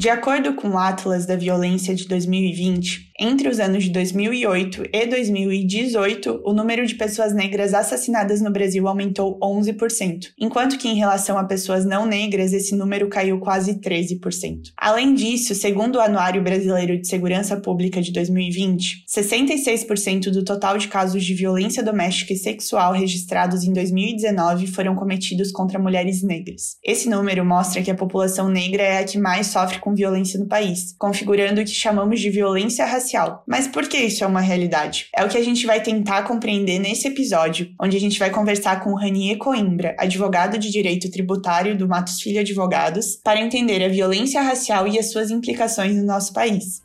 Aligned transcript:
De 0.00 0.08
acordo 0.08 0.54
com 0.54 0.70
o 0.70 0.78
Atlas 0.78 1.26
da 1.26 1.36
Violência 1.36 1.94
de 1.94 2.08
2020, 2.08 3.09
entre 3.20 3.50
os 3.50 3.60
anos 3.60 3.84
de 3.84 3.90
2008 3.90 4.84
e 4.90 5.06
2018, 5.06 6.40
o 6.42 6.54
número 6.54 6.86
de 6.86 6.94
pessoas 6.94 7.34
negras 7.34 7.74
assassinadas 7.74 8.40
no 8.40 8.50
Brasil 8.50 8.88
aumentou 8.88 9.38
11%, 9.40 10.28
enquanto 10.38 10.78
que 10.78 10.88
em 10.88 10.94
relação 10.94 11.36
a 11.36 11.44
pessoas 11.44 11.84
não 11.84 12.06
negras, 12.06 12.54
esse 12.54 12.74
número 12.74 13.10
caiu 13.10 13.38
quase 13.38 13.74
13%. 13.74 14.72
Além 14.74 15.12
disso, 15.12 15.54
segundo 15.54 15.96
o 15.96 16.00
Anuário 16.00 16.42
Brasileiro 16.42 16.98
de 16.98 17.06
Segurança 17.06 17.58
Pública 17.58 18.00
de 18.00 18.10
2020, 18.10 19.04
66% 19.06 20.30
do 20.30 20.42
total 20.42 20.78
de 20.78 20.88
casos 20.88 21.22
de 21.22 21.34
violência 21.34 21.82
doméstica 21.82 22.32
e 22.32 22.38
sexual 22.38 22.94
registrados 22.94 23.64
em 23.64 23.72
2019 23.74 24.66
foram 24.68 24.96
cometidos 24.96 25.52
contra 25.52 25.78
mulheres 25.78 26.22
negras. 26.22 26.78
Esse 26.82 27.06
número 27.10 27.44
mostra 27.44 27.82
que 27.82 27.90
a 27.90 27.94
população 27.94 28.48
negra 28.48 28.82
é 28.82 28.98
a 28.98 29.04
que 29.04 29.18
mais 29.18 29.48
sofre 29.48 29.78
com 29.78 29.94
violência 29.94 30.40
no 30.40 30.46
país, 30.46 30.94
configurando 30.98 31.60
o 31.60 31.64
que 31.64 31.70
chamamos 31.70 32.18
de 32.18 32.30
violência 32.30 32.86
racial 32.86 33.09
Mas 33.46 33.66
por 33.66 33.88
que 33.88 33.96
isso 33.98 34.24
é 34.24 34.26
uma 34.26 34.40
realidade? 34.40 35.08
É 35.16 35.24
o 35.24 35.28
que 35.28 35.38
a 35.38 35.44
gente 35.44 35.66
vai 35.66 35.82
tentar 35.82 36.22
compreender 36.22 36.78
nesse 36.78 37.08
episódio, 37.08 37.72
onde 37.80 37.96
a 37.96 38.00
gente 38.00 38.18
vai 38.18 38.30
conversar 38.30 38.80
com 38.80 38.94
Ranier 38.94 39.38
Coimbra, 39.38 39.96
advogado 39.98 40.58
de 40.58 40.70
direito 40.70 41.10
tributário 41.10 41.76
do 41.76 41.88
Matos 41.88 42.20
Filho 42.20 42.40
Advogados, 42.40 43.16
para 43.16 43.40
entender 43.40 43.82
a 43.84 43.88
violência 43.88 44.42
racial 44.42 44.86
e 44.86 44.98
as 44.98 45.10
suas 45.10 45.30
implicações 45.30 45.96
no 45.96 46.04
nosso 46.04 46.32
país. 46.32 46.82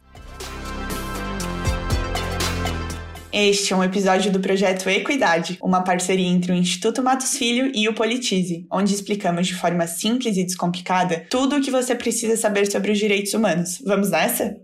Este 3.37 3.73
é 3.73 3.75
um 3.75 3.83
episódio 3.83 4.31
do 4.31 4.39
projeto 4.39 4.89
Equidade, 4.89 5.57
uma 5.61 5.83
parceria 5.83 6.25
entre 6.25 6.53
o 6.53 6.55
Instituto 6.55 7.03
Matos 7.03 7.35
Filho 7.37 7.69
e 7.75 7.85
o 7.89 7.93
Politize, 7.93 8.65
onde 8.71 8.93
explicamos 8.93 9.45
de 9.45 9.53
forma 9.53 9.85
simples 9.87 10.37
e 10.37 10.43
descomplicada 10.45 11.25
tudo 11.29 11.57
o 11.57 11.61
que 11.61 11.69
você 11.69 11.93
precisa 11.93 12.37
saber 12.37 12.71
sobre 12.71 12.93
os 12.93 12.97
direitos 12.97 13.33
humanos. 13.33 13.83
Vamos 13.85 14.09
nessa? 14.09 14.55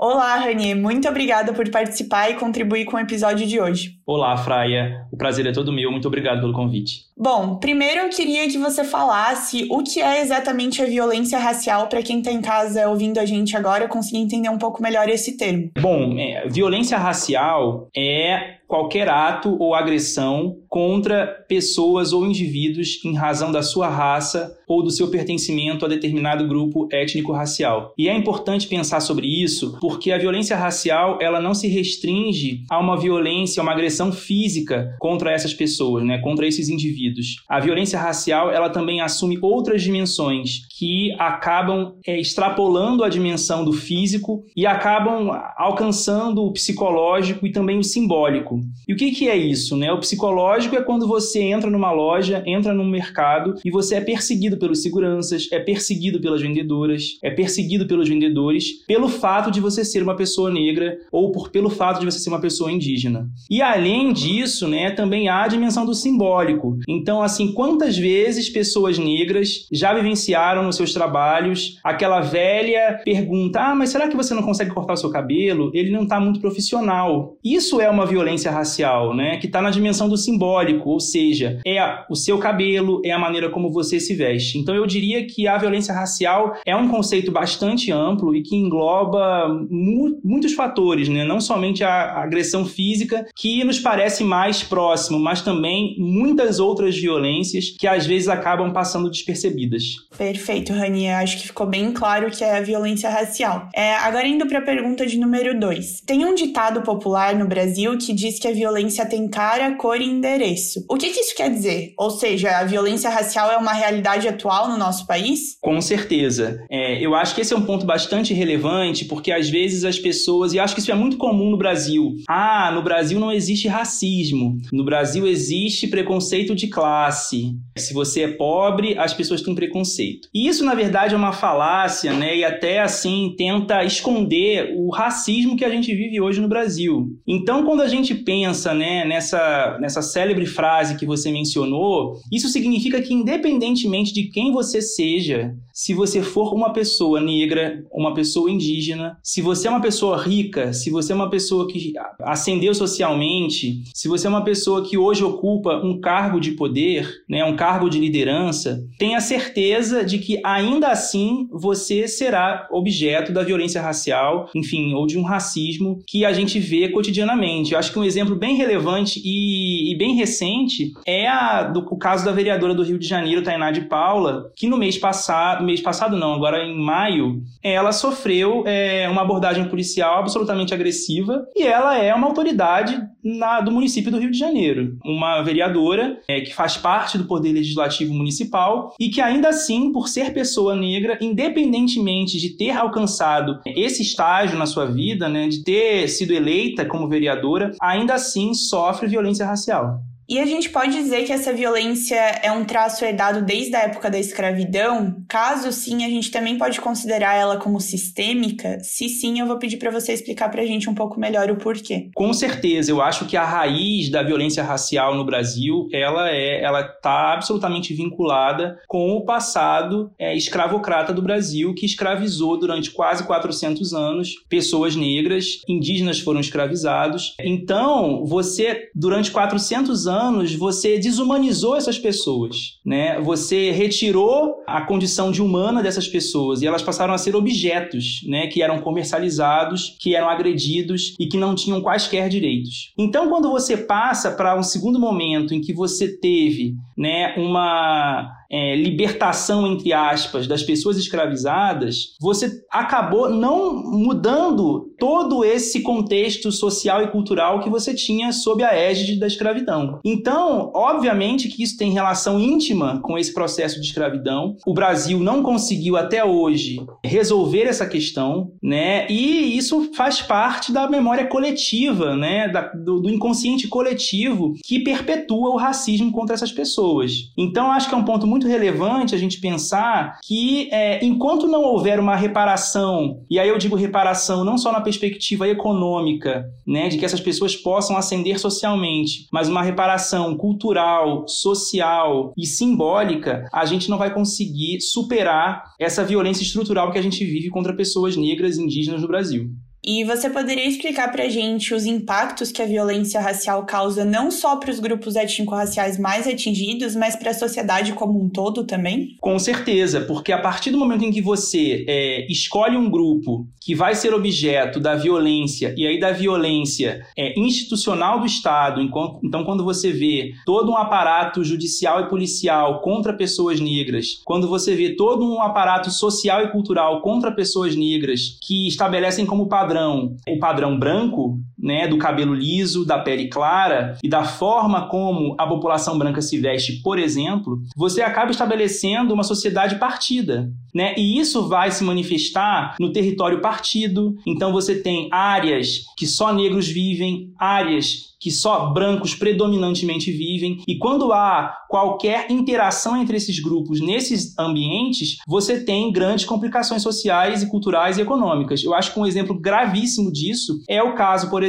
Olá, 0.00 0.36
Ranier, 0.36 0.76
muito 0.76 1.08
obrigada 1.08 1.52
por 1.52 1.68
participar 1.72 2.30
e 2.30 2.34
contribuir 2.34 2.84
com 2.84 2.96
o 2.96 3.00
episódio 3.00 3.44
de 3.48 3.60
hoje. 3.60 3.98
Olá, 4.06 4.36
Fraia. 4.36 5.04
O 5.12 5.16
prazer 5.16 5.44
é 5.44 5.50
todo 5.50 5.72
meu. 5.72 5.90
Muito 5.90 6.06
obrigado 6.06 6.40
pelo 6.40 6.52
convite. 6.52 7.08
Bom, 7.16 7.56
primeiro 7.56 8.02
eu 8.02 8.08
queria 8.08 8.48
que 8.48 8.56
você 8.58 8.84
falasse 8.84 9.66
o 9.68 9.82
que 9.82 10.00
é 10.00 10.22
exatamente 10.22 10.80
a 10.80 10.86
violência 10.86 11.36
racial 11.36 11.88
para 11.88 12.00
quem 12.00 12.18
está 12.18 12.30
em 12.30 12.40
casa 12.40 12.88
ouvindo 12.88 13.18
a 13.18 13.26
gente 13.26 13.56
agora 13.56 13.88
conseguir 13.88 14.18
entender 14.18 14.48
um 14.48 14.56
pouco 14.56 14.80
melhor 14.80 15.08
esse 15.08 15.36
termo. 15.36 15.72
Bom, 15.76 16.16
é, 16.16 16.46
violência 16.48 16.96
racial 16.96 17.88
é 17.96 18.58
qualquer 18.68 19.08
ato 19.08 19.56
ou 19.58 19.74
agressão 19.74 20.58
contra 20.68 21.26
pessoas 21.48 22.12
ou 22.12 22.24
indivíduos 22.26 23.02
em 23.04 23.14
razão 23.14 23.50
da 23.50 23.62
sua 23.62 23.88
raça 23.88 24.56
ou 24.68 24.82
do 24.82 24.90
seu 24.90 25.10
pertencimento 25.10 25.86
a 25.86 25.88
determinado 25.88 26.46
grupo 26.46 26.86
étnico-racial. 26.92 27.94
E 27.96 28.08
é 28.08 28.14
importante 28.14 28.68
pensar 28.68 29.00
sobre 29.00 29.26
isso 29.26 29.78
porque 29.88 30.12
a 30.12 30.18
violência 30.18 30.54
racial 30.54 31.18
ela 31.18 31.40
não 31.40 31.54
se 31.54 31.66
restringe 31.66 32.62
a 32.68 32.78
uma 32.78 32.94
violência, 32.94 33.58
a 33.58 33.62
uma 33.62 33.72
agressão 33.72 34.12
física 34.12 34.94
contra 34.98 35.32
essas 35.32 35.54
pessoas, 35.54 36.04
né, 36.04 36.18
contra 36.18 36.46
esses 36.46 36.68
indivíduos. 36.68 37.36
A 37.48 37.58
violência 37.58 37.98
racial 37.98 38.52
ela 38.52 38.68
também 38.68 39.00
assume 39.00 39.38
outras 39.40 39.82
dimensões 39.82 40.66
que 40.78 41.10
acabam 41.18 41.94
é, 42.06 42.20
extrapolando 42.20 43.02
a 43.02 43.08
dimensão 43.08 43.64
do 43.64 43.72
físico 43.72 44.44
e 44.54 44.66
acabam 44.66 45.30
alcançando 45.56 46.42
o 46.44 46.52
psicológico 46.52 47.46
e 47.46 47.50
também 47.50 47.78
o 47.78 47.82
simbólico. 47.82 48.60
E 48.86 48.92
o 48.92 48.96
que, 48.96 49.10
que 49.10 49.30
é 49.30 49.36
isso? 49.38 49.74
Né? 49.74 49.90
O 49.90 50.00
psicológico 50.00 50.76
é 50.76 50.82
quando 50.82 51.08
você 51.08 51.40
entra 51.40 51.70
numa 51.70 51.92
loja, 51.92 52.42
entra 52.46 52.74
num 52.74 52.86
mercado 52.86 53.54
e 53.64 53.70
você 53.70 53.94
é 53.94 54.00
perseguido 54.02 54.58
pelos 54.58 54.82
seguranças, 54.82 55.48
é 55.50 55.58
perseguido 55.58 56.20
pelas 56.20 56.42
vendedoras, 56.42 57.18
é 57.22 57.30
perseguido 57.30 57.86
pelos 57.86 58.06
vendedores 58.06 58.84
pelo 58.86 59.08
fato 59.08 59.50
de 59.50 59.60
você 59.60 59.77
ser 59.84 60.02
uma 60.02 60.16
pessoa 60.16 60.50
negra 60.50 60.98
ou 61.10 61.32
por, 61.32 61.50
pelo 61.50 61.70
fato 61.70 62.00
de 62.00 62.06
você 62.06 62.18
ser 62.18 62.28
uma 62.28 62.40
pessoa 62.40 62.70
indígena. 62.70 63.28
E 63.50 63.62
além 63.62 64.12
disso, 64.12 64.68
né, 64.68 64.90
também 64.90 65.28
há 65.28 65.44
a 65.44 65.48
dimensão 65.48 65.84
do 65.84 65.94
simbólico. 65.94 66.78
Então, 66.88 67.22
assim, 67.22 67.52
quantas 67.52 67.96
vezes 67.96 68.48
pessoas 68.48 68.98
negras 68.98 69.66
já 69.72 69.94
vivenciaram 69.94 70.62
nos 70.62 70.76
seus 70.76 70.92
trabalhos 70.92 71.78
aquela 71.82 72.20
velha 72.20 73.00
pergunta: 73.04 73.60
ah, 73.60 73.74
mas 73.74 73.90
será 73.90 74.08
que 74.08 74.16
você 74.16 74.34
não 74.34 74.42
consegue 74.42 74.72
cortar 74.72 74.94
o 74.94 74.96
seu 74.96 75.10
cabelo? 75.10 75.70
Ele 75.74 75.90
não 75.90 76.02
está 76.02 76.20
muito 76.20 76.40
profissional. 76.40 77.36
Isso 77.42 77.80
é 77.80 77.88
uma 77.88 78.06
violência 78.06 78.50
racial, 78.50 79.14
né? 79.14 79.38
Que 79.38 79.46
está 79.46 79.60
na 79.60 79.70
dimensão 79.70 80.08
do 80.08 80.16
simbólico, 80.16 80.90
ou 80.90 81.00
seja, 81.00 81.60
é 81.66 81.78
o 82.10 82.16
seu 82.16 82.38
cabelo, 82.38 83.00
é 83.04 83.10
a 83.10 83.18
maneira 83.18 83.50
como 83.50 83.70
você 83.70 84.00
se 84.00 84.14
veste. 84.14 84.58
Então 84.58 84.74
eu 84.74 84.86
diria 84.86 85.26
que 85.26 85.46
a 85.46 85.58
violência 85.58 85.94
racial 85.94 86.54
é 86.66 86.74
um 86.74 86.88
conceito 86.88 87.30
bastante 87.30 87.90
amplo 87.92 88.34
e 88.34 88.42
que 88.42 88.56
engloba 88.56 89.48
mu 89.70 90.18
muitos 90.24 90.52
fatores, 90.54 91.08
né? 91.08 91.24
Não 91.24 91.40
somente 91.40 91.84
a 91.84 92.22
agressão 92.22 92.64
física, 92.64 93.26
que 93.36 93.64
nos 93.64 93.78
parece 93.78 94.24
mais 94.24 94.62
próximo, 94.62 95.18
mas 95.18 95.42
também 95.42 95.96
muitas 95.98 96.58
outras 96.58 96.96
violências 96.96 97.74
que 97.78 97.86
às 97.86 98.06
vezes 98.06 98.28
acabam 98.28 98.72
passando 98.72 99.10
despercebidas. 99.10 99.84
Perfeito. 100.16 100.72
Rani. 100.72 101.08
Acho 101.08 101.38
que 101.38 101.46
ficou 101.46 101.66
bem 101.66 101.92
claro 101.92 102.30
que 102.30 102.44
é 102.44 102.56
a 102.56 102.60
violência 102.60 103.10
racial. 103.10 103.68
É, 103.74 103.94
agora, 103.94 104.26
indo 104.26 104.46
para 104.46 104.58
a 104.58 104.62
pergunta 104.62 105.06
de 105.06 105.18
número 105.18 105.58
2. 105.58 106.02
Tem 106.06 106.24
um 106.24 106.34
ditado 106.34 106.82
popular 106.82 107.34
no 107.34 107.46
Brasil 107.46 107.96
que 107.98 108.12
diz 108.12 108.38
que 108.38 108.48
a 108.48 108.52
violência 108.52 109.06
tem 109.06 109.28
cara, 109.28 109.74
cor 109.76 110.00
e 110.00 110.04
endereço. 110.04 110.84
O 110.88 110.96
que, 110.96 111.10
que 111.10 111.20
isso 111.20 111.34
quer 111.34 111.50
dizer? 111.50 111.94
Ou 111.98 112.10
seja, 112.10 112.58
a 112.58 112.64
violência 112.64 113.10
racial 113.10 113.50
é 113.50 113.56
uma 113.56 113.72
realidade 113.72 114.28
atual 114.28 114.68
no 114.68 114.76
nosso 114.76 115.06
país? 115.06 115.56
Com 115.60 115.80
certeza. 115.80 116.64
É, 116.70 117.04
eu 117.04 117.14
acho 117.14 117.34
que 117.34 117.40
esse 117.40 117.52
é 117.52 117.56
um 117.56 117.64
ponto 117.64 117.86
bastante 117.86 118.32
relevante, 118.34 119.04
porque 119.04 119.32
às 119.32 119.48
vezes 119.48 119.57
as 119.84 119.98
pessoas, 119.98 120.52
e 120.52 120.58
acho 120.58 120.74
que 120.74 120.80
isso 120.80 120.92
é 120.92 120.94
muito 120.94 121.16
comum 121.16 121.50
no 121.50 121.56
Brasil. 121.56 122.14
Ah, 122.28 122.70
no 122.72 122.82
Brasil 122.82 123.18
não 123.18 123.32
existe 123.32 123.68
racismo. 123.68 124.56
No 124.72 124.84
Brasil 124.84 125.26
existe 125.26 125.86
preconceito 125.86 126.54
de 126.54 126.68
classe. 126.68 127.56
Se 127.76 127.94
você 127.94 128.22
é 128.22 128.28
pobre, 128.28 128.98
as 128.98 129.14
pessoas 129.14 129.42
têm 129.42 129.54
preconceito. 129.54 130.28
E 130.34 130.46
isso, 130.46 130.64
na 130.64 130.74
verdade, 130.74 131.14
é 131.14 131.16
uma 131.16 131.32
falácia, 131.32 132.12
né? 132.12 132.36
E 132.36 132.44
até 132.44 132.80
assim 132.80 133.34
tenta 133.36 133.84
esconder 133.84 134.74
o 134.76 134.90
racismo 134.90 135.56
que 135.56 135.64
a 135.64 135.70
gente 135.70 135.94
vive 135.94 136.20
hoje 136.20 136.40
no 136.40 136.48
Brasil. 136.48 137.08
Então, 137.26 137.64
quando 137.64 137.82
a 137.82 137.88
gente 137.88 138.14
pensa 138.14 138.74
né, 138.74 139.04
nessa, 139.04 139.78
nessa 139.80 140.02
célebre 140.02 140.46
frase 140.46 140.96
que 140.96 141.06
você 141.06 141.30
mencionou, 141.30 142.14
isso 142.32 142.48
significa 142.48 143.00
que, 143.00 143.14
independentemente 143.14 144.12
de 144.12 144.24
quem 144.24 144.52
você 144.52 144.80
seja, 144.80 145.54
se 145.72 145.94
você 145.94 146.22
for 146.22 146.52
uma 146.54 146.72
pessoa 146.72 147.20
negra, 147.20 147.84
uma 147.92 148.12
pessoa 148.14 148.50
indígena, 148.50 149.16
se 149.22 149.40
você 149.48 149.66
é 149.66 149.70
uma 149.70 149.80
pessoa 149.80 150.22
rica, 150.22 150.74
se 150.74 150.90
você 150.90 151.10
é 151.10 151.16
uma 151.16 151.30
pessoa 151.30 151.66
que 151.66 151.94
ascendeu 152.20 152.74
socialmente, 152.74 153.82
se 153.94 154.06
você 154.06 154.26
é 154.26 154.30
uma 154.30 154.44
pessoa 154.44 154.84
que 154.84 154.98
hoje 154.98 155.24
ocupa 155.24 155.80
um 155.82 155.98
cargo 155.98 156.38
de 156.38 156.50
poder, 156.50 157.08
né, 157.26 157.42
um 157.44 157.56
cargo 157.56 157.88
de 157.88 157.98
liderança, 157.98 158.78
tenha 158.98 159.18
certeza 159.22 160.04
de 160.04 160.18
que 160.18 160.38
ainda 160.44 160.88
assim 160.88 161.48
você 161.50 162.06
será 162.06 162.68
objeto 162.70 163.32
da 163.32 163.42
violência 163.42 163.80
racial, 163.80 164.50
enfim, 164.54 164.92
ou 164.92 165.06
de 165.06 165.16
um 165.16 165.22
racismo 165.22 166.02
que 166.06 166.26
a 166.26 166.32
gente 166.34 166.58
vê 166.58 166.90
cotidianamente. 166.90 167.72
Eu 167.72 167.78
acho 167.78 167.90
que 167.90 167.98
um 167.98 168.04
exemplo 168.04 168.36
bem 168.36 168.54
relevante 168.54 169.18
e, 169.24 169.90
e 169.90 169.96
bem 169.96 170.14
recente 170.14 170.92
é 171.06 171.26
a, 171.26 171.62
do, 171.62 171.80
o 171.90 171.96
caso 171.96 172.22
da 172.22 172.32
vereadora 172.32 172.74
do 172.74 172.82
Rio 172.82 172.98
de 172.98 173.06
Janeiro, 173.06 173.42
Tainá 173.42 173.70
de 173.70 173.80
Paula, 173.80 174.52
que 174.54 174.68
no 174.68 174.76
mês 174.76 174.98
passado, 174.98 175.64
mês 175.64 175.80
passado 175.80 176.18
não, 176.18 176.34
agora 176.34 176.62
em 176.62 176.78
maio, 176.78 177.42
ela 177.62 177.92
sofreu 177.92 178.62
é, 178.66 179.08
uma 179.08 179.24
abordagem 179.38 179.68
policial 179.68 180.18
absolutamente 180.18 180.74
agressiva 180.74 181.46
e 181.56 181.62
ela 181.62 181.96
é 181.96 182.12
uma 182.14 182.26
autoridade 182.26 183.00
na, 183.22 183.60
do 183.60 183.70
município 183.70 184.10
do 184.10 184.18
Rio 184.18 184.30
de 184.30 184.38
Janeiro. 184.38 184.98
Uma 185.04 185.42
vereadora 185.42 186.20
é, 186.28 186.40
que 186.40 186.54
faz 186.54 186.76
parte 186.76 187.16
do 187.16 187.24
Poder 187.24 187.52
Legislativo 187.52 188.12
Municipal 188.12 188.94
e 188.98 189.08
que 189.08 189.20
ainda 189.20 189.48
assim, 189.48 189.92
por 189.92 190.08
ser 190.08 190.32
pessoa 190.32 190.74
negra, 190.74 191.18
independentemente 191.20 192.38
de 192.38 192.56
ter 192.56 192.70
alcançado 192.70 193.60
esse 193.64 194.02
estágio 194.02 194.58
na 194.58 194.66
sua 194.66 194.86
vida, 194.86 195.28
né, 195.28 195.48
de 195.48 195.62
ter 195.62 196.08
sido 196.08 196.32
eleita 196.32 196.84
como 196.84 197.08
vereadora, 197.08 197.72
ainda 197.80 198.14
assim 198.14 198.52
sofre 198.54 199.06
violência 199.06 199.46
racial. 199.46 200.00
E 200.28 200.38
a 200.38 200.44
gente 200.44 200.68
pode 200.68 200.92
dizer 200.92 201.24
que 201.24 201.32
essa 201.32 201.54
violência 201.54 202.14
é 202.42 202.52
um 202.52 202.62
traço 202.62 203.02
herdado 203.02 203.40
desde 203.40 203.74
a 203.74 203.84
época 203.84 204.10
da 204.10 204.18
escravidão? 204.18 205.24
Caso 205.26 205.72
sim, 205.72 206.04
a 206.04 206.08
gente 206.08 206.30
também 206.30 206.58
pode 206.58 206.82
considerar 206.82 207.34
ela 207.34 207.56
como 207.56 207.80
sistêmica? 207.80 208.78
Se 208.82 209.08
sim, 209.08 209.40
eu 209.40 209.46
vou 209.46 209.58
pedir 209.58 209.78
para 209.78 209.90
você 209.90 210.12
explicar 210.12 210.50
para 210.50 210.60
a 210.60 210.66
gente 210.66 210.90
um 210.90 210.94
pouco 210.94 211.18
melhor 211.18 211.50
o 211.50 211.56
porquê. 211.56 212.10
Com 212.14 212.34
certeza, 212.34 212.90
eu 212.90 213.00
acho 213.00 213.24
que 213.24 213.38
a 213.38 213.44
raiz 213.44 214.10
da 214.10 214.22
violência 214.22 214.62
racial 214.62 215.14
no 215.14 215.24
Brasil, 215.24 215.88
ela 215.94 216.28
é, 216.30 216.62
ela 216.62 216.82
está 216.82 217.32
absolutamente 217.32 217.94
vinculada 217.94 218.78
com 218.86 219.12
o 219.12 219.24
passado 219.24 220.12
é, 220.18 220.36
escravocrata 220.36 221.10
do 221.10 221.22
Brasil, 221.22 221.72
que 221.72 221.86
escravizou 221.86 222.58
durante 222.58 222.90
quase 222.90 223.24
400 223.24 223.94
anos 223.94 224.34
pessoas 224.46 224.94
negras, 224.94 225.62
indígenas 225.66 226.20
foram 226.20 226.40
escravizados. 226.40 227.34
Então, 227.40 228.26
você 228.26 228.90
durante 228.94 229.30
400 229.30 230.06
anos 230.06 230.17
anos 230.18 230.54
você 230.54 230.98
desumanizou 230.98 231.76
essas 231.76 231.98
pessoas, 231.98 232.78
né? 232.84 233.20
Você 233.20 233.70
retirou 233.70 234.56
a 234.66 234.80
condição 234.82 235.30
de 235.30 235.40
humana 235.40 235.82
dessas 235.82 236.08
pessoas 236.08 236.60
e 236.60 236.66
elas 236.66 236.82
passaram 236.82 237.14
a 237.14 237.18
ser 237.18 237.36
objetos, 237.36 238.20
né? 238.26 238.46
Que 238.46 238.62
eram 238.62 238.80
comercializados, 238.80 239.96
que 240.00 240.14
eram 240.14 240.28
agredidos 240.28 241.14
e 241.18 241.26
que 241.26 241.36
não 241.36 241.54
tinham 241.54 241.80
quaisquer 241.80 242.28
direitos. 242.28 242.92
Então, 242.98 243.28
quando 243.28 243.50
você 243.50 243.76
passa 243.76 244.30
para 244.30 244.58
um 244.58 244.62
segundo 244.62 244.98
momento 244.98 245.54
em 245.54 245.60
que 245.60 245.72
você 245.72 246.08
teve, 246.18 246.74
né, 246.96 247.34
uma 247.36 248.37
é, 248.50 248.76
libertação, 248.76 249.66
entre 249.66 249.92
aspas, 249.92 250.46
das 250.46 250.62
pessoas 250.62 250.96
escravizadas, 250.96 252.14
você 252.20 252.50
acabou 252.70 253.28
não 253.30 253.74
mudando 253.74 254.88
todo 254.98 255.44
esse 255.44 255.80
contexto 255.82 256.50
social 256.50 257.02
e 257.02 257.08
cultural 257.08 257.60
que 257.60 257.70
você 257.70 257.94
tinha 257.94 258.32
sob 258.32 258.62
a 258.62 258.74
égide 258.74 259.18
da 259.18 259.26
escravidão. 259.26 260.00
Então, 260.04 260.70
obviamente 260.74 261.48
que 261.48 261.62
isso 261.62 261.76
tem 261.76 261.92
relação 261.92 262.40
íntima 262.40 263.00
com 263.00 263.18
esse 263.18 263.32
processo 263.32 263.80
de 263.80 263.86
escravidão. 263.86 264.56
O 264.66 264.74
Brasil 264.74 265.18
não 265.18 265.42
conseguiu 265.42 265.96
até 265.96 266.24
hoje 266.24 266.84
resolver 267.04 267.62
essa 267.62 267.86
questão, 267.86 268.52
né? 268.62 269.06
E 269.08 269.56
isso 269.56 269.90
faz 269.94 270.20
parte 270.20 270.72
da 270.72 270.88
memória 270.88 271.26
coletiva, 271.26 272.16
né? 272.16 272.48
Da, 272.48 272.62
do, 272.72 273.00
do 273.00 273.10
inconsciente 273.10 273.68
coletivo 273.68 274.54
que 274.64 274.80
perpetua 274.80 275.50
o 275.50 275.56
racismo 275.56 276.10
contra 276.10 276.34
essas 276.34 276.52
pessoas. 276.52 277.12
Então, 277.36 277.70
acho 277.70 277.88
que 277.88 277.94
é 277.94 277.98
um 277.98 278.04
ponto 278.04 278.26
muito 278.26 278.37
muito 278.38 278.46
relevante 278.46 279.16
a 279.16 279.18
gente 279.18 279.40
pensar 279.40 280.18
que 280.24 280.68
é, 280.72 281.04
enquanto 281.04 281.48
não 281.48 281.64
houver 281.64 281.98
uma 281.98 282.14
reparação, 282.14 283.24
e 283.28 283.36
aí 283.36 283.48
eu 283.48 283.58
digo 283.58 283.74
reparação 283.74 284.44
não 284.44 284.56
só 284.56 284.70
na 284.70 284.80
perspectiva 284.80 285.48
econômica, 285.48 286.44
né, 286.64 286.88
de 286.88 286.96
que 286.96 287.04
essas 287.04 287.20
pessoas 287.20 287.56
possam 287.56 287.96
ascender 287.96 288.38
socialmente, 288.38 289.26
mas 289.32 289.48
uma 289.48 289.62
reparação 289.62 290.36
cultural, 290.36 291.26
social 291.26 292.32
e 292.38 292.46
simbólica, 292.46 293.48
a 293.52 293.64
gente 293.64 293.90
não 293.90 293.98
vai 293.98 294.14
conseguir 294.14 294.80
superar 294.80 295.64
essa 295.80 296.04
violência 296.04 296.44
estrutural 296.44 296.92
que 296.92 296.98
a 296.98 297.02
gente 297.02 297.24
vive 297.24 297.50
contra 297.50 297.74
pessoas 297.74 298.16
negras 298.16 298.56
e 298.56 298.62
indígenas 298.62 299.02
no 299.02 299.08
Brasil. 299.08 299.50
E 299.84 300.04
você 300.04 300.28
poderia 300.28 300.68
explicar 300.68 301.10
para 301.10 301.24
a 301.24 301.28
gente 301.28 301.72
os 301.72 301.86
impactos 301.86 302.50
que 302.52 302.60
a 302.60 302.66
violência 302.66 303.20
racial 303.20 303.64
causa 303.64 304.04
não 304.04 304.30
só 304.30 304.56
para 304.56 304.70
os 304.70 304.80
grupos 304.80 305.16
étnico-raciais 305.16 305.98
mais 305.98 306.26
atingidos, 306.26 306.94
mas 306.94 307.16
para 307.16 307.30
a 307.30 307.34
sociedade 307.34 307.92
como 307.92 308.22
um 308.22 308.28
todo 308.28 308.64
também? 308.64 309.16
Com 309.20 309.38
certeza, 309.38 310.00
porque 310.00 310.32
a 310.32 310.40
partir 310.40 310.70
do 310.70 310.78
momento 310.78 311.04
em 311.04 311.10
que 311.10 311.22
você 311.22 311.84
é, 311.88 312.26
escolhe 312.30 312.76
um 312.76 312.90
grupo 312.90 313.46
que 313.60 313.74
vai 313.74 313.94
ser 313.94 314.12
objeto 314.12 314.80
da 314.80 314.94
violência, 314.94 315.74
e 315.76 315.86
aí 315.86 316.00
da 316.00 316.10
violência 316.10 317.04
é, 317.16 317.38
institucional 317.38 318.20
do 318.20 318.26
Estado, 318.26 318.80
então 318.82 319.44
quando 319.44 319.64
você 319.64 319.92
vê 319.92 320.32
todo 320.44 320.72
um 320.72 320.76
aparato 320.76 321.44
judicial 321.44 322.00
e 322.00 322.08
policial 322.08 322.80
contra 322.80 323.12
pessoas 323.12 323.60
negras, 323.60 324.20
quando 324.24 324.48
você 324.48 324.74
vê 324.74 324.96
todo 324.96 325.24
um 325.24 325.40
aparato 325.40 325.90
social 325.90 326.42
e 326.42 326.50
cultural 326.50 327.00
contra 327.00 327.30
pessoas 327.30 327.76
negras 327.76 328.38
que 328.42 328.66
estabelecem 328.66 329.24
como 329.24 329.48
padrão 329.48 329.77
padrão, 329.78 330.16
o 330.28 330.38
padrão 330.38 330.78
branco, 330.78 331.38
né, 331.58 331.88
do 331.88 331.98
cabelo 331.98 332.34
liso, 332.34 332.84
da 332.84 332.98
pele 332.98 333.28
clara 333.28 333.96
e 334.02 334.08
da 334.08 334.24
forma 334.24 334.88
como 334.88 335.34
a 335.38 335.46
população 335.46 335.98
branca 335.98 336.22
se 336.22 336.38
veste, 336.38 336.80
por 336.82 336.98
exemplo, 336.98 337.60
você 337.76 338.02
acaba 338.02 338.30
estabelecendo 338.30 339.12
uma 339.12 339.24
sociedade 339.24 339.76
partida, 339.78 340.50
né? 340.74 340.94
E 340.96 341.18
isso 341.18 341.48
vai 341.48 341.70
se 341.70 341.82
manifestar 341.82 342.76
no 342.78 342.92
território 342.92 343.40
partido. 343.40 344.16
Então 344.26 344.52
você 344.52 344.80
tem 344.80 345.08
áreas 345.10 345.84
que 345.96 346.06
só 346.06 346.32
negros 346.32 346.68
vivem, 346.68 347.32
áreas 347.38 348.08
que 348.20 348.30
só 348.30 348.70
brancos 348.70 349.14
predominantemente 349.14 350.10
vivem. 350.10 350.62
E 350.66 350.76
quando 350.76 351.12
há 351.12 351.54
qualquer 351.68 352.30
interação 352.30 353.00
entre 353.00 353.16
esses 353.16 353.38
grupos 353.38 353.80
nesses 353.80 354.36
ambientes, 354.38 355.18
você 355.26 355.60
tem 355.64 355.92
grandes 355.92 356.24
complicações 356.24 356.82
sociais 356.82 357.42
e 357.42 357.48
culturais 357.48 357.98
e 357.98 358.02
econômicas. 358.02 358.64
Eu 358.64 358.74
acho 358.74 358.92
que 358.92 358.98
um 358.98 359.06
exemplo 359.06 359.38
gravíssimo 359.38 360.12
disso 360.12 360.60
é 360.68 360.82
o 360.82 360.94
caso, 360.94 361.30
por 361.30 361.42
exemplo, 361.42 361.47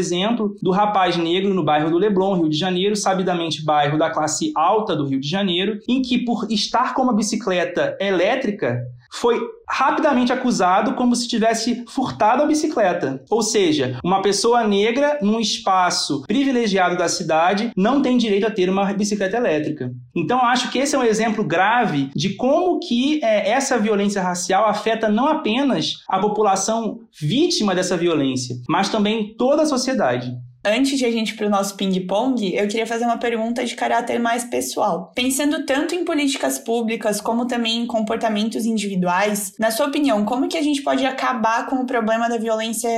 do 0.61 0.71
rapaz 0.71 1.17
negro 1.17 1.53
no 1.53 1.63
bairro 1.63 1.89
do 1.89 1.97
Leblon, 1.97 2.39
Rio 2.39 2.49
de 2.49 2.57
Janeiro, 2.57 2.95
sabidamente 2.95 3.63
bairro 3.63 3.97
da 3.97 4.09
classe 4.09 4.51
alta 4.55 4.95
do 4.95 5.05
Rio 5.05 5.19
de 5.19 5.27
Janeiro, 5.27 5.79
em 5.87 6.01
que 6.01 6.19
por 6.19 6.49
estar 6.49 6.93
com 6.93 7.03
uma 7.03 7.13
bicicleta 7.13 7.97
elétrica, 7.99 8.81
foi 9.11 9.39
rapidamente 9.67 10.31
acusado 10.33 10.93
como 10.93 11.15
se 11.15 11.27
tivesse 11.27 11.83
furtado 11.87 12.43
a 12.43 12.45
bicicleta. 12.45 13.23
Ou 13.29 13.41
seja, 13.41 13.97
uma 14.03 14.21
pessoa 14.21 14.67
negra 14.67 15.19
num 15.21 15.39
espaço 15.39 16.23
privilegiado 16.23 16.97
da 16.97 17.07
cidade 17.07 17.71
não 17.75 18.01
tem 18.01 18.17
direito 18.17 18.47
a 18.47 18.51
ter 18.51 18.69
uma 18.69 18.91
bicicleta 18.93 19.37
elétrica. 19.37 19.91
Então, 20.15 20.41
acho 20.41 20.71
que 20.71 20.79
esse 20.79 20.95
é 20.95 20.99
um 20.99 21.03
exemplo 21.03 21.43
grave 21.43 22.09
de 22.15 22.35
como 22.35 22.79
que 22.79 23.23
é, 23.23 23.49
essa 23.51 23.77
violência 23.77 24.21
racial 24.21 24.65
afeta 24.65 25.09
não 25.09 25.27
apenas 25.27 26.03
a 26.07 26.19
população 26.19 26.99
vítima 27.19 27.75
dessa 27.75 27.97
violência, 27.97 28.55
mas 28.67 28.89
também 28.89 29.35
toda 29.37 29.63
a 29.63 29.67
sociedade. 29.67 30.33
Antes 30.63 30.99
de 30.99 31.05
a 31.05 31.11
gente 31.11 31.29
ir 31.33 31.37
para 31.37 31.47
o 31.47 31.49
nosso 31.49 31.75
ping-pong, 31.77 32.53
eu 32.53 32.67
queria 32.67 32.85
fazer 32.85 33.05
uma 33.05 33.17
pergunta 33.17 33.65
de 33.65 33.75
caráter 33.75 34.19
mais 34.19 34.43
pessoal. 34.43 35.11
Pensando 35.15 35.65
tanto 35.65 35.95
em 35.95 36.03
políticas 36.03 36.59
públicas 36.59 37.21
como 37.21 37.47
também 37.47 37.83
em 37.83 37.87
comportamentos 37.87 38.65
individuais, 38.65 39.53
na 39.57 39.71
sua 39.71 39.87
opinião, 39.87 40.25
como 40.25 40.49
que 40.49 40.57
a 40.57 40.61
gente 40.61 40.81
pode 40.81 41.05
acabar 41.05 41.67
com 41.67 41.77
o 41.77 41.85
problema 41.85 42.27
da 42.27 42.37
violência 42.37 42.89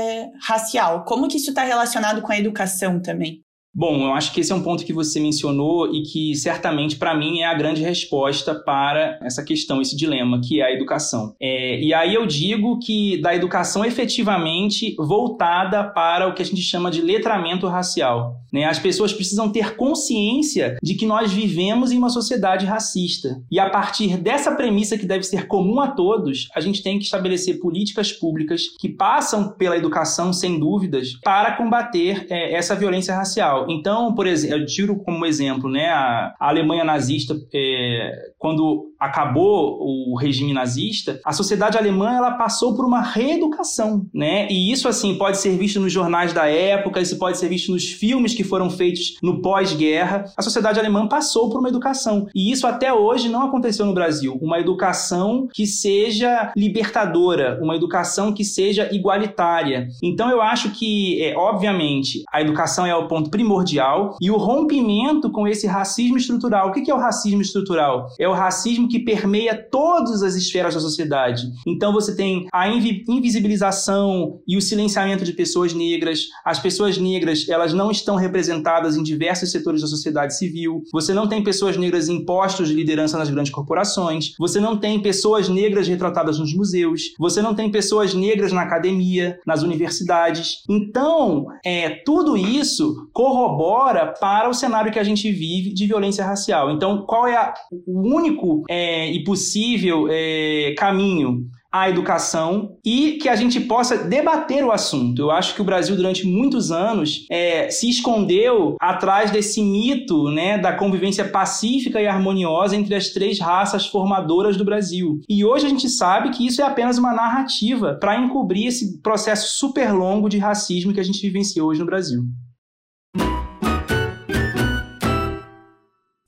racial? 0.42 1.06
Como 1.06 1.28
que 1.28 1.38
isso 1.38 1.50
está 1.50 1.64
relacionado 1.64 2.24
com 2.24 2.32
a 2.32 2.38
educação 2.38 3.00
também? 3.00 3.44
Bom, 3.74 4.04
eu 4.04 4.14
acho 4.14 4.34
que 4.34 4.42
esse 4.42 4.52
é 4.52 4.56
um 4.56 4.64
ponto 4.64 4.84
que 4.84 4.92
você 4.92 5.18
mencionou 5.20 5.94
e 5.94 6.04
que 6.04 6.36
certamente 6.36 6.98
para 6.98 7.16
mim 7.16 7.40
é 7.40 7.46
a 7.46 7.54
grande 7.54 7.82
resposta 7.82 8.54
para 8.54 9.18
essa 9.22 9.44
questão, 9.44 9.82
esse 9.82 9.96
dilema, 9.96 10.42
que 10.42 10.60
é 10.60 10.66
a 10.66 10.74
educação. 10.74 11.34
É, 11.40 11.80
e 11.80 11.94
aí 11.94 12.14
eu 12.14 12.26
digo 12.26 12.80
que 12.80 13.22
da 13.22 13.34
educação 13.34 13.86
efetivamente 13.86 14.94
voltada 14.98 15.86
para 15.86 16.28
o 16.28 16.34
que 16.34 16.42
a 16.42 16.46
gente 16.46 16.62
chama 16.62 16.92
de 16.92 17.02
letramento 17.02 17.66
racial. 17.66 18.42
Né? 18.52 18.66
As 18.66 18.78
pessoas 18.78 19.14
precisam 19.14 19.50
ter 19.50 19.76
consciência 19.76 20.78
de 20.84 20.96
que 20.96 21.06
nós 21.06 21.32
vivemos 21.32 21.92
em 21.92 21.98
uma 21.98 22.10
sociedade 22.10 22.66
racista. 22.66 23.42
E 23.50 23.60
a 23.60 23.70
partir 23.70 24.18
dessa 24.18 24.52
premissa 24.52 24.98
que 24.98 25.06
deve 25.06 25.24
ser 25.24 25.48
comum 25.48 25.80
a 25.80 25.88
todos, 25.88 26.50
a 26.54 26.60
gente 26.60 26.84
tem 26.84 27.00
que 27.00 27.06
estabelecer 27.06 27.60
políticas 27.60 28.12
públicas 28.12 28.64
que 28.78 28.90
passam 28.90 29.54
pela 29.54 29.78
educação, 29.78 30.34
sem 30.34 30.60
dúvidas, 30.60 31.14
para 31.24 31.56
combater 31.56 32.26
é, 32.30 32.54
essa 32.54 32.76
violência 32.76 33.16
racial. 33.16 33.61
Então, 33.70 34.14
por 34.14 34.28
exemplo, 34.28 34.58
eu 34.58 34.66
tiro 34.66 34.96
como 34.98 35.26
exemplo, 35.26 35.70
né, 35.70 35.90
a, 35.90 36.36
Alemanha 36.40 36.84
nazista, 36.84 37.36
é, 37.54 38.32
quando 38.38 38.91
acabou 39.02 39.80
o 39.82 40.16
regime 40.16 40.54
nazista, 40.54 41.20
a 41.26 41.34
sociedade 41.34 41.76
alemã 41.76 42.14
ela 42.14 42.34
passou 42.34 42.76
por 42.76 42.86
uma 42.86 43.02
reeducação, 43.02 44.06
né? 44.14 44.48
E 44.50 44.72
isso 44.72 44.88
assim 44.88 45.18
pode 45.18 45.40
ser 45.40 45.58
visto 45.58 45.80
nos 45.80 45.92
jornais 45.92 46.32
da 46.34 46.46
época, 46.46 47.02
isso 47.02 47.18
pode 47.18 47.40
ser 47.40 47.50
visto 47.50 47.72
nos 47.72 47.88
filmes 47.88 48.36
que 48.36 48.44
foram 48.44 48.70
feitos 48.70 49.18
no 49.24 49.42
pós-guerra. 49.42 50.26
A 50.38 50.42
sociedade 50.44 50.80
alemã 50.80 51.08
passou 51.08 51.50
por 51.50 51.60
uma 51.60 51.70
educação 51.70 52.28
e 52.36 52.52
isso 52.52 52.68
até 52.68 52.94
hoje 52.94 53.28
não 53.28 53.44
aconteceu 53.44 53.88
no 53.88 53.94
Brasil. 53.94 54.38
Uma 54.40 54.60
educação 54.60 55.48
que 55.52 55.66
seja 55.66 56.54
libertadora, 56.56 57.60
uma 57.62 57.76
educação 57.76 58.32
que 58.32 58.46
seja 58.46 58.88
igualitária. 58.94 59.88
Então 60.04 60.30
eu 60.30 60.42
acho 60.42 60.70
que, 60.72 61.24
é, 61.24 61.36
obviamente, 61.36 62.24
a 62.32 62.40
educação 62.40 62.86
é 62.86 62.96
o 62.96 63.08
ponto 63.08 63.32
primordial 63.32 64.16
e 64.22 64.30
o 64.30 64.38
rompimento 64.38 65.32
com 65.32 65.48
esse 65.48 65.66
racismo 65.66 66.18
estrutural. 66.18 66.70
O 66.70 66.72
que 66.72 66.92
é 66.92 66.94
o 66.94 67.00
racismo 67.00 67.42
estrutural? 67.42 68.08
É 68.20 68.28
o 68.28 68.34
racismo 68.34 68.91
que 68.92 69.00
permeia 69.00 69.56
todas 69.56 70.22
as 70.22 70.36
esferas 70.36 70.74
da 70.74 70.80
sociedade. 70.80 71.44
Então 71.66 71.94
você 71.94 72.16
tem 72.16 72.48
a 72.54 72.68
invisibilização 72.68 74.42
e 74.48 74.58
o 74.58 74.62
silenciamento 74.62 75.24
de 75.24 75.34
pessoas 75.34 75.74
negras. 75.74 76.28
As 76.46 76.60
pessoas 76.60 76.98
negras, 76.98 77.48
elas 77.50 77.74
não 77.74 77.90
estão 77.90 78.16
representadas 78.16 78.96
em 78.96 79.04
diversos 79.04 79.52
setores 79.52 79.82
da 79.82 79.88
sociedade 79.88 80.38
civil. 80.38 80.84
Você 80.92 81.14
não 81.14 81.28
tem 81.28 81.44
pessoas 81.44 81.78
negras 81.78 82.10
em 82.10 82.26
postos 82.26 82.68
de 82.68 82.74
liderança 82.74 83.18
nas 83.18 83.30
grandes 83.30 83.52
corporações. 83.52 84.34
Você 84.38 84.60
não 84.60 84.78
tem 84.78 85.02
pessoas 85.02 85.48
negras 85.50 85.88
retratadas 85.88 86.40
nos 86.40 86.54
museus. 86.54 87.14
Você 87.18 87.42
não 87.42 87.56
tem 87.56 87.72
pessoas 87.72 88.14
negras 88.14 88.52
na 88.52 88.62
academia, 88.62 89.40
nas 89.46 89.64
universidades. 89.64 90.64
Então, 90.70 91.48
é, 91.66 92.02
tudo 92.06 92.36
isso 92.36 93.10
corrobora 93.14 94.14
para 94.20 94.50
o 94.50 94.54
cenário 94.54 94.92
que 94.92 95.00
a 95.00 95.04
gente 95.04 95.32
vive 95.32 95.74
de 95.74 95.88
violência 95.88 96.26
racial. 96.26 96.72
Então, 96.72 97.06
qual 97.06 97.28
é 97.28 97.36
a, 97.36 97.54
o 97.88 98.02
único 98.16 98.64
é, 98.70 98.81
e 99.12 99.24
possível 99.24 100.08
é, 100.10 100.74
caminho? 100.78 101.50
a 101.72 101.90
educação 101.90 102.76
e 102.84 103.14
que 103.14 103.30
a 103.30 103.36
gente 103.36 103.60
possa 103.62 103.98
debater 103.98 104.64
o 104.64 104.72
assunto. 104.72 105.22
Eu 105.22 105.32
acho 105.32 105.56
que 105.56 105.62
o 105.62 105.64
Brasil, 105.64 105.96
durante 105.96 106.28
muitos 106.28 106.70
anos, 106.70 107.26
é, 107.32 107.70
se 107.70 107.90
escondeu 107.90 108.76
atrás 108.80 109.32
desse 109.32 109.62
mito 109.62 110.30
né, 110.30 110.58
da 110.58 110.74
convivência 110.74 111.24
pacífica 111.24 112.02
e 112.02 112.08
harmoniosa 112.08 112.76
entre 112.76 112.94
as 112.94 113.10
três 113.10 113.40
raças 113.40 113.88
formadoras 113.88 114.58
do 114.58 114.66
Brasil. 114.66 115.22
E 115.30 115.46
hoje 115.46 115.66
a 115.66 115.70
gente 115.70 115.88
sabe 115.88 116.32
que 116.32 116.46
isso 116.46 116.62
é 116.62 116.66
apenas 116.66 116.98
uma 116.98 117.14
narrativa 117.14 117.98
para 118.02 118.20
encobrir 118.20 118.68
esse 118.68 119.02
processo 119.02 119.58
super 119.58 119.94
longo 119.94 120.28
de 120.28 120.38
racismo 120.38 120.94
que 120.94 121.00
a 121.00 121.04
gente 121.04 121.22
vivencia 121.22 121.64
hoje 121.64 121.80
no 121.80 121.86
Brasil. 121.86 122.24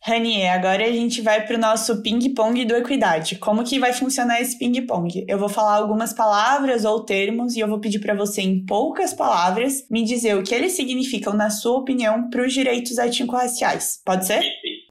Ranier, 0.05 0.51
agora 0.51 0.85
a 0.85 0.91
gente 0.91 1.21
vai 1.21 1.47
para 1.47 1.55
o 1.55 1.59
nosso 1.59 2.01
ping-pong 2.01 2.65
do 2.65 2.75
Equidade. 2.75 3.37
Como 3.37 3.63
que 3.63 3.79
vai 3.79 3.93
funcionar 3.93 4.41
esse 4.41 4.57
ping-pong? 4.57 5.23
Eu 5.29 5.39
vou 5.39 5.47
falar 5.47 5.77
algumas 5.77 6.11
palavras 6.11 6.83
ou 6.83 7.05
termos 7.05 7.55
e 7.55 7.61
eu 7.61 7.69
vou 7.69 7.79
pedir 7.79 7.99
para 7.99 8.13
você, 8.13 8.41
em 8.41 8.65
poucas 8.65 9.13
palavras, 9.13 9.87
me 9.89 10.03
dizer 10.03 10.35
o 10.35 10.43
que 10.43 10.53
eles 10.53 10.73
significam, 10.73 11.33
na 11.33 11.49
sua 11.49 11.77
opinião, 11.77 12.29
para 12.29 12.45
os 12.45 12.51
direitos 12.51 12.97
étnico-raciais. 12.97 14.01
Pode 14.03 14.27
ser? 14.27 14.43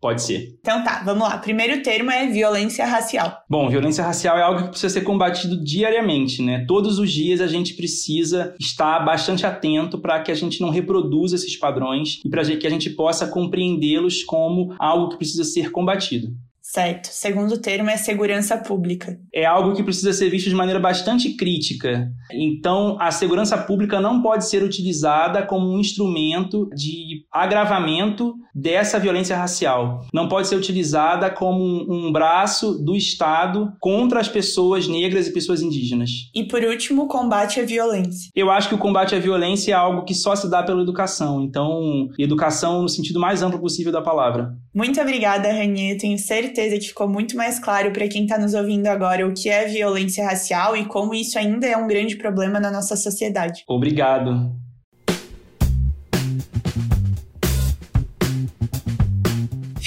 Pode 0.03 0.21
ser. 0.21 0.59
Então 0.59 0.83
tá, 0.83 1.01
vamos 1.05 1.23
lá. 1.23 1.39
Primeiro 1.39 1.81
termo 1.81 2.11
é 2.11 2.27
violência 2.27 2.85
racial. 2.85 3.39
Bom, 3.49 3.71
violência 3.71 4.03
racial 4.03 4.37
é 4.37 4.43
algo 4.43 4.65
que 4.65 4.71
precisa 4.71 4.95
ser 4.95 5.03
combatido 5.03 5.63
diariamente, 5.63 6.43
né? 6.43 6.65
Todos 6.67 6.99
os 6.99 7.13
dias 7.13 7.41
a 7.41 7.47
gente 7.47 7.75
precisa 7.75 8.53
estar 8.59 8.99
bastante 9.05 9.47
atento 9.47 10.01
para 10.01 10.21
que 10.21 10.33
a 10.33 10.35
gente 10.35 10.61
não 10.61 10.71
reproduza 10.71 11.37
esses 11.37 11.57
padrões 11.57 12.21
e 12.25 12.29
para 12.29 12.43
que 12.45 12.67
a 12.67 12.71
gente 12.71 12.91
possa 12.91 13.29
compreendê-los 13.29 14.25
como 14.25 14.75
algo 14.77 15.11
que 15.11 15.19
precisa 15.19 15.45
ser 15.45 15.71
combatido. 15.71 16.33
Certo. 16.73 17.09
Segundo 17.09 17.59
termo 17.59 17.91
é 17.91 17.99
segurança 17.99 18.57
pública. 18.57 19.19
É 19.31 19.45
algo 19.45 19.77
que 19.77 19.83
precisa 19.83 20.11
ser 20.11 20.31
visto 20.31 20.49
de 20.49 20.55
maneira 20.55 20.81
bastante 20.81 21.35
crítica. 21.35 22.11
Então, 22.33 22.97
a 22.99 23.11
segurança 23.11 23.59
pública 23.59 24.01
não 24.01 24.23
pode 24.23 24.49
ser 24.49 24.63
utilizada 24.63 25.43
como 25.43 25.71
um 25.71 25.79
instrumento 25.79 26.71
de 26.75 27.27
agravamento 27.31 28.37
dessa 28.55 28.99
violência 28.99 29.37
racial. 29.37 30.07
Não 30.15 30.29
pode 30.29 30.49
ser 30.49 30.57
utilizada 30.57 31.29
como 31.29 31.63
um, 31.63 32.11
braço 32.11 32.83
do 32.83 32.97
Estado 32.97 33.75
contra 33.79 34.19
as 34.19 34.29
pessoas 34.29 34.89
negras 34.89 35.27
e 35.27 35.33
pessoas 35.33 35.61
indígenas. 35.61 36.31
E 36.35 36.43
por 36.43 36.63
último, 36.63 37.03
o 37.03 37.07
combate 37.07 37.61
à 37.61 37.65
violência. 37.67 38.31
Eu 38.35 38.51
acho 38.51 38.71
que 38.71 38.75
o 38.75 38.79
combate 38.79 39.15
à 39.15 39.19
violência 39.19 39.73
é 39.73 39.75
algo 39.75 40.05
que 40.05 40.15
só 40.15 40.35
se 40.35 40.49
dá 40.49 40.63
pela 40.63 40.81
educação. 40.81 41.43
Então, 41.43 42.09
educação 42.19 42.81
no 42.81 42.89
sentido 42.89 43.21
mais 43.21 43.43
amplo 43.43 43.61
possível 43.61 43.93
da 43.93 44.01
palavra. 44.01 44.55
Muito 44.75 44.99
obrigada, 44.99 45.53
Ranier. 45.53 45.99
Tenho 45.99 46.19
certeza 46.19 46.62
certeza 46.63 46.79
que 46.79 46.89
ficou 46.89 47.09
muito 47.09 47.37
mais 47.37 47.59
claro 47.59 47.91
para 47.93 48.09
quem 48.09 48.23
está 48.23 48.39
nos 48.39 48.55
ouvindo 48.55 48.87
agora 48.87 49.27
o 49.27 49.35
que 49.35 49.49
é 49.49 49.67
violência 49.67 50.25
racial 50.25 50.77
e 50.77 50.85
como 50.85 51.15
isso 51.15 51.39
ainda 51.39 51.67
é 51.67 51.77
um 51.77 51.87
grande 51.87 52.17
problema 52.17 52.61
na 52.61 52.71
nossa 52.71 52.97
sociedade. 52.97 53.65
Obrigado. 53.67 54.62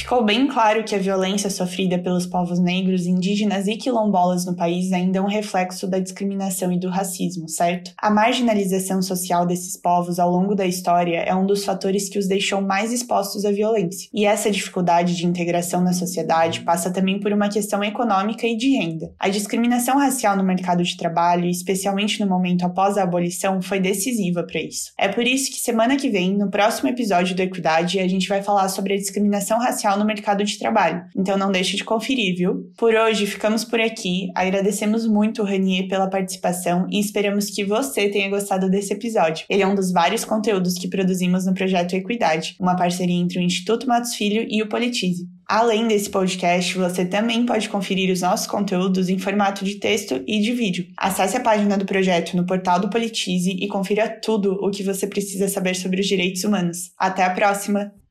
Ficou 0.05 0.23
bem 0.23 0.45
claro 0.45 0.83
que 0.83 0.93
a 0.93 0.99
violência 0.99 1.49
sofrida 1.49 1.97
pelos 1.97 2.27
povos 2.27 2.59
negros, 2.59 3.07
indígenas 3.07 3.65
e 3.65 3.75
quilombolas 3.75 4.45
no 4.45 4.55
país 4.55 4.93
ainda 4.93 5.17
é 5.17 5.21
um 5.21 5.25
reflexo 5.27 5.87
da 5.87 5.97
discriminação 5.97 6.71
e 6.71 6.79
do 6.79 6.91
racismo, 6.91 7.49
certo? 7.49 7.91
A 7.97 8.11
marginalização 8.11 9.01
social 9.01 9.47
desses 9.47 9.75
povos 9.75 10.19
ao 10.19 10.29
longo 10.29 10.53
da 10.53 10.67
história 10.67 11.21
é 11.21 11.33
um 11.33 11.47
dos 11.47 11.65
fatores 11.65 12.07
que 12.07 12.19
os 12.19 12.27
deixou 12.27 12.61
mais 12.61 12.93
expostos 12.93 13.45
à 13.45 13.51
violência. 13.51 14.07
E 14.13 14.25
essa 14.25 14.51
dificuldade 14.51 15.15
de 15.15 15.25
integração 15.25 15.81
na 15.81 15.91
sociedade 15.91 16.61
passa 16.61 16.93
também 16.93 17.19
por 17.19 17.33
uma 17.33 17.49
questão 17.49 17.83
econômica 17.83 18.45
e 18.45 18.55
de 18.55 18.77
renda. 18.77 19.11
A 19.19 19.27
discriminação 19.27 19.97
racial 19.97 20.37
no 20.37 20.43
mercado 20.43 20.83
de 20.83 20.95
trabalho, 20.95 21.47
especialmente 21.47 22.19
no 22.19 22.29
momento 22.29 22.63
após 22.63 22.95
a 22.95 23.01
abolição, 23.01 23.59
foi 23.59 23.79
decisiva 23.79 24.43
para 24.43 24.61
isso. 24.61 24.91
É 24.99 25.07
por 25.07 25.25
isso 25.25 25.49
que 25.49 25.57
semana 25.57 25.95
que 25.95 26.11
vem, 26.11 26.37
no 26.37 26.51
próximo 26.51 26.89
episódio 26.89 27.35
do 27.35 27.41
Equidade, 27.41 27.99
a 27.99 28.07
gente 28.07 28.29
vai 28.29 28.43
falar 28.43 28.69
sobre 28.69 28.93
a 28.93 28.97
discriminação 28.97 29.57
racial 29.57 29.94
no 29.97 30.05
mercado 30.05 30.43
de 30.43 30.57
trabalho. 30.57 31.03
Então 31.15 31.37
não 31.37 31.51
deixe 31.51 31.75
de 31.75 31.83
conferir, 31.83 32.35
viu? 32.35 32.71
Por 32.77 32.93
hoje 32.93 33.25
ficamos 33.25 33.63
por 33.63 33.79
aqui. 33.79 34.29
Agradecemos 34.35 35.07
muito 35.07 35.41
o 35.41 35.45
Ranier 35.45 35.87
pela 35.87 36.09
participação 36.09 36.87
e 36.89 36.99
esperamos 36.99 37.49
que 37.49 37.63
você 37.63 38.09
tenha 38.09 38.29
gostado 38.29 38.69
desse 38.69 38.93
episódio. 38.93 39.45
Ele 39.49 39.63
é 39.63 39.67
um 39.67 39.75
dos 39.75 39.91
vários 39.91 40.25
conteúdos 40.25 40.75
que 40.75 40.87
produzimos 40.87 41.45
no 41.45 41.53
projeto 41.53 41.93
Equidade, 41.93 42.55
uma 42.59 42.75
parceria 42.75 43.15
entre 43.15 43.39
o 43.39 43.41
Instituto 43.41 43.87
Matos 43.87 44.15
Filho 44.15 44.45
e 44.49 44.61
o 44.61 44.67
Politize. 44.67 45.27
Além 45.47 45.87
desse 45.87 46.09
podcast, 46.09 46.75
você 46.75 47.05
também 47.05 47.45
pode 47.45 47.69
conferir 47.69 48.11
os 48.11 48.21
nossos 48.21 48.47
conteúdos 48.47 49.09
em 49.09 49.19
formato 49.19 49.63
de 49.63 49.75
texto 49.75 50.23
e 50.25 50.39
de 50.39 50.51
vídeo. 50.51 50.87
Acesse 50.97 51.37
a 51.37 51.39
página 51.39 51.77
do 51.77 51.85
projeto 51.85 52.35
no 52.35 52.45
portal 52.45 52.79
do 52.79 52.89
Politize 52.89 53.51
e 53.51 53.67
confira 53.67 54.09
tudo 54.09 54.53
o 54.53 54.71
que 54.71 54.81
você 54.81 55.05
precisa 55.05 55.47
saber 55.47 55.75
sobre 55.75 56.01
os 56.01 56.07
direitos 56.07 56.43
humanos. 56.43 56.91
Até 56.97 57.23
a 57.23 57.29
próxima! 57.29 58.04